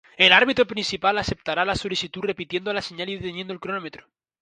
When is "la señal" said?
2.73-3.09